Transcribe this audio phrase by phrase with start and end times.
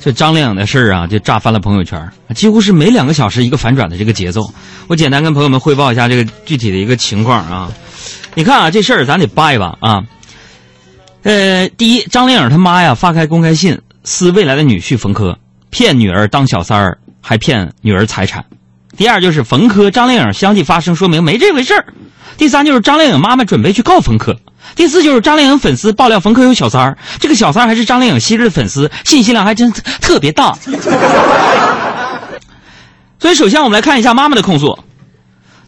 [0.00, 4.42] 这张靓颖的事儿啊，就炸翻了朋友圈，几乎是每两个小时一个反转的这个节奏。
[4.86, 7.72] 我简单跟朋友们汇报一下这个具体的一个情况啊。
[8.34, 10.02] 你看啊，这事儿咱得扒一扒啊。
[11.24, 15.36] 呃，第一，张靓颖他妈呀发开公开信，撕未来的女婿冯轲，
[15.70, 18.44] 骗女儿当小三儿，还骗女儿财产。
[18.96, 21.84] 第二就是冯轲、张靓颖相继发声，说明没这回事儿。
[22.36, 24.36] 第三就是张靓颖妈妈准备去告冯轲。
[24.76, 30.56] 第四就是张靓颖粉丝爆料冯轲有小三儿，这个小三儿还是张靓颖昔日的粉丝，信息量还真特别大。
[33.18, 34.78] 所以，首先我们来看一下妈妈的控诉。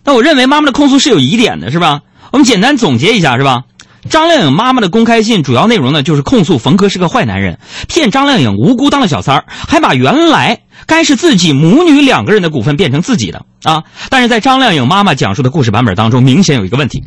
[0.05, 2.00] 那我认为妈妈的控诉是有疑点的，是吧？
[2.30, 3.62] 我们简单总结一下，是吧？
[4.08, 7.58] 张靓颖妈妈的公开信主要内容呢，就是控诉冯轲是个坏男人，
[7.88, 13.82] 骗张靓颖无辜当了小三儿，还把原来该是自己母女两个人的股份变成自己的啊。
[14.08, 17.02] 但是在张靓颖妈妈讲述的故事版本当中，明显有一个问题。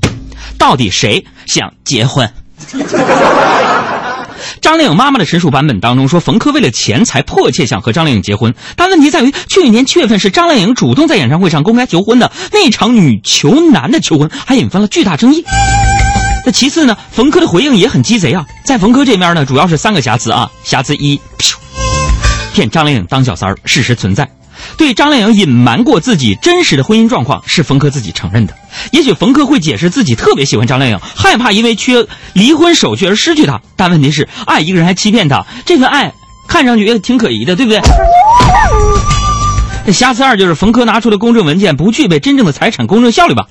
[0.58, 2.32] 到底谁想结婚？
[4.62, 15.44] 张靓颖妈妈的陈述版本当中说，冯轲为了钱才迫切想和张靓颖结婚，但问题在于去年七月份是张靓颖主动在演唱会上公开求婚的那场女求男的求婚，还引发了巨大争议。
[16.46, 21.20] 那其次呢，冯轲的回应也很鸡贼啊，在冯轲这边呢，主要是三个瑕疵啊，瑕疵一，
[22.54, 24.30] 骗张靓颖当小三儿，事实存在。
[24.78, 28.54] 对张靓颖隐瞒过自己真实的婚姻状况是冯轲自己承认的。
[28.92, 33.62] 也许冯轲会解释自己特别喜欢张靓颖，害怕因为缺离婚手续而失去她。
[33.76, 36.14] 但问题是，爱一个人还欺骗她，这份爱
[36.48, 37.82] 看上去也挺可疑的，对不对？
[39.92, 43.48] 瑕疵二就是冯轲拿出的公证文件不具备真正的财产公证效率吧？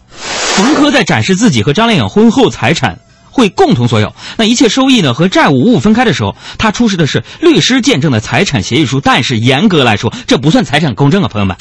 [0.56, 2.98] 冯轲在展示自己和张靓颖婚后财产。
[3.32, 11.56] 会共同所有，那一切收益呢和债务五五分开的时候，他出示的是律师见证的财产协议书，但是严格来说，这不算财产公证啊，朋友们，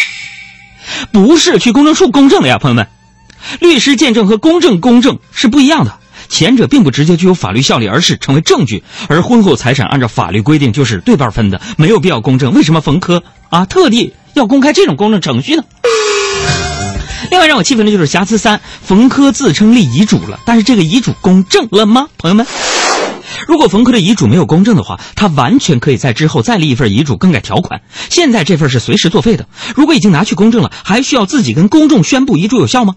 [1.12, 2.88] 不是去公证处公证的呀，朋友们，
[3.62, 5.98] 律师见证和公证公证是不一样的，
[6.28, 15.64] 前者并不直接具有法律效力，而是成为证据，而婚后财产按照法律规定就是对半分的，没有必要公证，为什么冯轲啊特地要公开这种公证程序呢？
[17.30, 22.08] 另外让我气愤的就是瑕疵三，冯轲自称立遗嘱了，但是这个遗嘱公证了吗？
[22.18, 22.46] 朋友们，
[23.48, 27.82] 如果冯轲的遗嘱没有公证的话，他完全可以在之后再立一份遗嘱更改条款。
[28.10, 29.46] 现在这份是随时作废的。
[29.76, 32.96] 如果已经拿去公证了，还需要自己跟公众宣布遗嘱有效吗？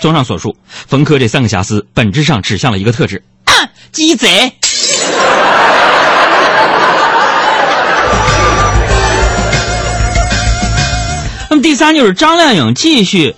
[0.00, 0.56] 综上所述，
[0.88, 3.22] 冯轲这三个瑕疵本质上指向了一个特质：
[3.92, 4.52] 鸡贼。
[11.82, 13.34] 三就是张靓颖继续，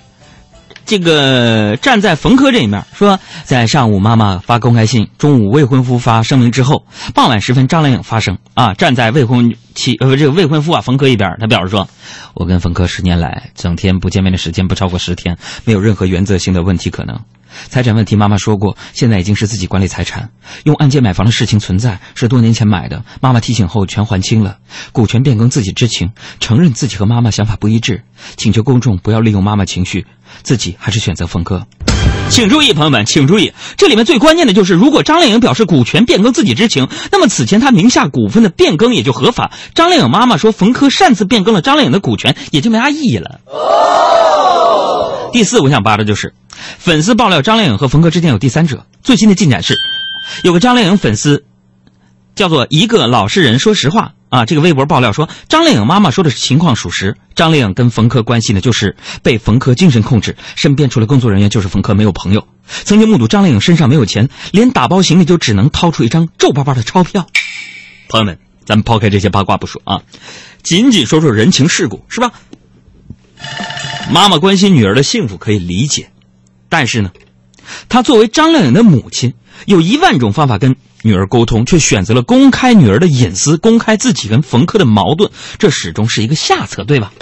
[0.85, 6.85] 这个站在冯轲这一面，说在上午妈妈发公开信，中午未婚夫发声明之后，
[7.15, 11.89] 傍晚时分张靓颖发声啊，站在未婚妻呃这个未婚夫啊冯轲一边，他表示说，
[12.35, 17.19] 我跟冯轲十年来整天不见面的时间不超过十天，没有任何原则性的问题可能。
[17.69, 20.31] 财产问题，妈妈说过，现在已经是自己管理财产。
[20.65, 23.05] 用按揭买房的事情存在，是多年前买的。
[23.21, 24.59] 妈妈提醒后全还清了。
[24.93, 28.03] 股权变更自己知情，承认自己和妈妈想法不一致，
[28.37, 30.07] 请求公众不要利用妈妈情绪，
[30.43, 31.63] 自己还是选择冯轲。
[32.31, 39.53] 请注意，朋友们，请注意，这里面最关键的就是，如果张靓颖表示股权变更自己知情，那么此前她名下股份的变更也就合法。
[39.75, 43.41] 张靓颖妈妈说冯轲擅自变更了张靓颖的股权，也就没啥意义了。
[45.35, 46.33] 第四，我想扒的就是。
[46.79, 48.87] 粉丝爆料张靓颖和冯轲之间有第三者。
[49.03, 49.77] 最新的进展是，
[50.45, 51.45] 有个张靓颖粉丝，
[52.37, 53.59] 叫做一个老实人。
[53.59, 57.17] 说实话啊，这个微博爆料说，张靓颖妈妈说的情况属实。
[57.35, 62.47] 张靓颖跟冯轲关系呢，就是被冯轲精神控制，身边除了工作人员就是冯轲，没有朋友。
[62.85, 67.27] 曾经目睹张靓颖身上没有钱，连打包行李就只能掏出一张皱巴巴的钞票。
[68.09, 70.03] 朋友们，咱们抛开这些八卦不说啊，
[70.63, 72.31] 仅仅说说人情世故，是吧？
[74.15, 76.09] 妈妈关心女儿的幸福可以理解。
[76.69, 77.11] 但是呢，
[77.89, 79.35] 她作为张靓颖的母亲，
[79.67, 87.13] 有一万种方法跟女儿沟通，却选择了公开女儿的隐私，公开自己跟冯轲的矛盾，这始终是一个下策，对吧？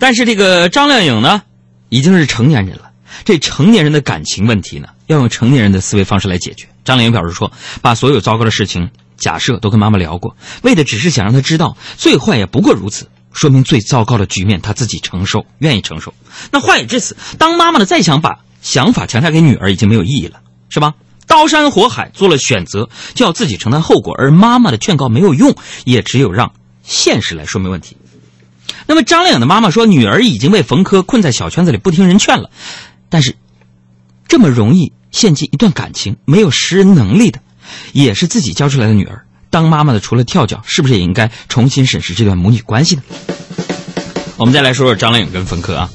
[0.00, 1.42] 但是这个张靓颖呢，
[1.88, 2.90] 已经是成年人了，
[3.24, 6.66] 这成年人的感情问题呢，要用成年人的思维方式来解决。
[6.84, 13.06] 张靓颖表示说，把所有糟糕的事情假设都跟妈妈聊过，为的只是想让她知道，最坏也不过如此。
[13.32, 16.14] 说明最糟糕的局面他自己承受，愿意承受。
[16.50, 20.94] 那话已至此，当妈妈的再想把想法强加给女儿已经没有意义了，是吧？
[21.26, 24.12] 刀山火海做了选择，就要自己承担后果。
[24.18, 26.52] 而妈妈的劝告没有用，也只有让
[26.82, 27.96] 现实来说明问题。
[28.86, 32.50] 那么张靓颖的妈妈说，女儿已经被冯轲困在小圈子里，不听人劝了。
[33.08, 33.36] 但是，
[34.28, 37.40] 这么容易陷进一段感情，没有识人能力的，
[37.92, 39.24] 也是自己教出来的女儿。
[39.52, 43.02] 当妈妈的除了跳脚，是不是也应该重新审视这段母女关系呢？
[44.38, 45.90] 我们再来说说张靓颖跟冯轲啊。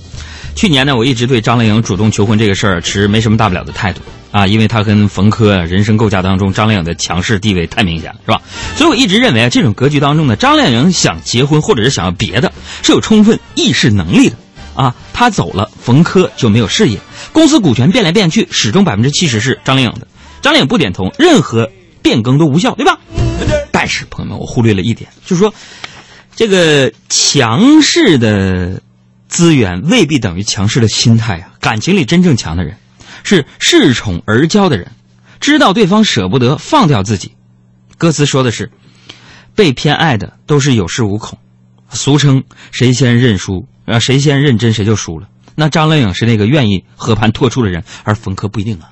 [0.56, 4.02] 去年呢，我一直对张靓颖主动求婚这个事儿持没什么大不了的态度。
[4.30, 8.42] 啊，因为她跟冯轲啊人生构架当中张靓颖的强势地位太明显了，是吧？
[8.76, 12.52] 所以我一直认为啊，这种格局当中呢，张靓颖想结婚或者是想要别的，
[12.84, 14.36] 是有充分意识能力的
[14.76, 14.94] 啊。
[15.14, 17.00] 她走了，冯轲就没有事业，
[17.32, 20.06] 公司股权变来变去，始终百分之七十是张靓颖的。
[20.44, 21.72] 张靓颖不点头，任何
[22.04, 23.00] 变更都无效，对吧？
[23.72, 25.54] 但是朋友们，我忽略了一点，就是说，
[26.36, 28.82] 这个强势的
[29.28, 31.54] 资源未必等于强势的心态啊。
[31.60, 32.78] 感情里真正强的人，
[33.24, 34.92] 是恃宠而骄的人，
[35.40, 37.34] 知道对方舍不得放掉自己。
[37.98, 38.72] 歌词说的是，
[39.56, 41.38] 被偏爱的都是有恃无恐，
[41.90, 45.28] 俗称谁先认输，呃，谁先认真谁就输了。
[45.56, 48.90] 那张靓颖是那个愿意和盘托出的人，而冯轲不一定啊。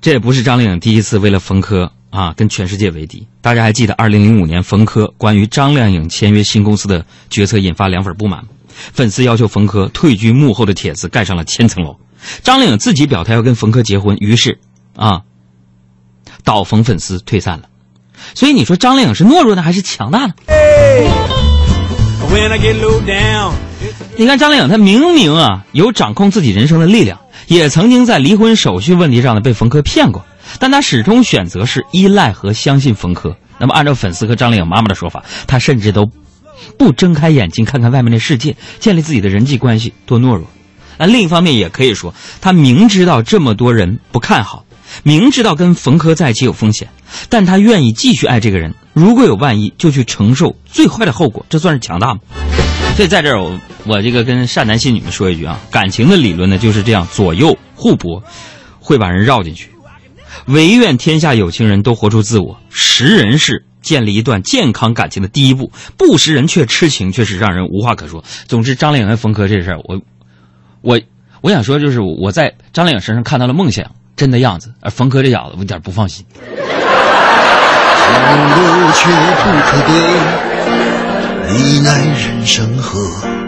[0.00, 3.26] 这也不是张靓颖第一次为了冯轲啊跟全世界为敌。
[3.40, 8.44] 大家还记得二零零五年冯轲关于张靓颖签约新公司的决策引发凉粉不满，
[8.92, 11.96] 粉丝要求冯轲退居幕后的帖子盖上了千层楼。
[12.42, 14.58] 张靓颖自己表态要跟冯轲结婚，于是
[14.96, 15.22] 啊，
[16.44, 17.68] 倒冯粉丝退散了。
[18.34, 20.34] 所以你说张靓颖是懦弱呢还是强大的？
[24.16, 27.20] 你看张靓颖，她明明啊有掌控自己人生的力量。
[27.46, 30.26] 也曾经在离婚手续问题上呢被冯轲骗过，
[30.58, 33.34] 但他始终选择是依赖和相信冯轲。
[33.58, 36.08] 那么按照粉丝和张靓颖妈妈的说法，他甚至都
[36.78, 40.44] 不睁开眼睛看看外面的世界，建立自己的人际关系，多懦弱。
[40.96, 44.64] 那另一方面也可以说，他明知道这么多人不看好，
[45.02, 46.88] 明知道跟冯轲在一起有风险，
[47.28, 48.74] 但他愿意继续爱这个人。
[48.94, 52.20] 如果有万一，就去承受最坏的后果，这算是强大吗？
[52.96, 58.20] 所以在这儿，我我这个跟善男信女们说一句啊，感情的理论呢就是这样，左右互搏，
[58.80, 59.70] 会把人绕进去。
[60.46, 68.24] 唯愿天下有情人都活出自我，识人是建立一段健康感情的第一步，不识人却痴情，却是让人无话可说。
[68.46, 70.00] 总之，张靓颖和冯轲这事儿，我
[70.80, 71.00] 我
[71.40, 76.24] 我想说，就是我在张靓颖身上看到了梦想真的样子，而冯轲这小子，我有点不放心。
[78.00, 78.14] 情
[78.54, 79.92] 路却不可得。
[81.50, 83.47] 你奈人生何？